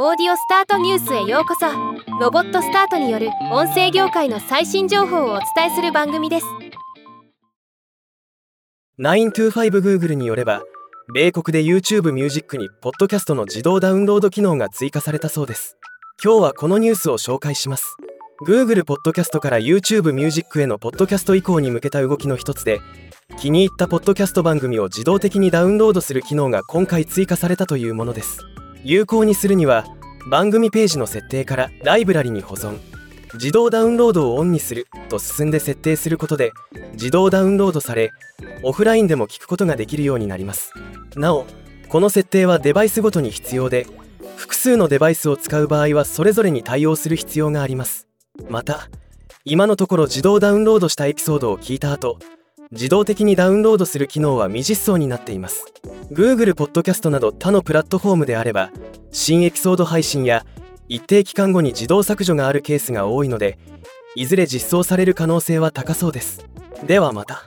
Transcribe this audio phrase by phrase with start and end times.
[0.00, 1.66] オーディオスタートニュースへようこそ。
[2.20, 6.46] ロボットスタートによる音声業界の最新情報をお伝えする番組です。
[9.00, 10.62] 925Google によれば
[11.12, 15.76] 米国で YouTube ミュージックにポッドキャストの自動ダウンロード機能が追加されたそうです。
[16.22, 17.96] 今日はこのニュースを紹介します。
[18.46, 22.78] Google ポッドキャストから YouTube ミュージックへのポッドキャスト移行に向けた動きの一つで
[23.40, 28.38] 気に入ったポッドキャスト番組を自動的にダウンロードする機能が今回追加されたというものです。
[28.84, 29.84] 有効にするには
[30.30, 32.78] 番組ページの設定からライブラリに保存
[33.34, 36.52] 自動ダウンロードをオンにすると進んで設定することで
[36.92, 38.12] 自動ダウンロードされ
[38.62, 40.72] オフラインでも聞くことができるようになります。
[41.16, 41.46] なお
[41.88, 43.86] この設定はデバイスごとに必要で
[44.36, 48.06] 複数のデバイスを使う場合はそれぞれに対応する必要があります。
[48.48, 48.88] また
[49.44, 52.18] 今のところ自動ダウンロードしたエピソードを聞いた後
[52.70, 55.72] 自動的にダウンロードする機能は未実装になっています。
[56.12, 58.70] Google Podcast など他のプラットフォームであれば
[59.10, 60.44] 新エピソード配信や
[60.88, 63.58] 一定期間後に自動削除があるケースが多いので
[64.14, 66.44] いずれ実装される可能性は高そうです。
[66.86, 67.44] ではまた。